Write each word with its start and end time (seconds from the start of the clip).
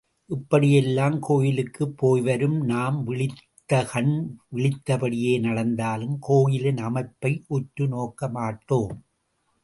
இப்படியெல்லாம் 0.29 1.19
கோயிலுக்குப் 1.19 1.97
போய் 1.97 2.21
வரும் 2.21 2.55
நாம் 2.65 3.03
விழித்த 3.03 3.83
கண் 3.83 4.15
விழித்தபடியே 4.55 5.39
நடந்தாலும் 5.39 6.17
கோயிலின் 6.19 6.77
அமைப்பை 6.77 7.43
உற்று 7.47 7.87
நோக்கமாட்டோம். 7.87 8.95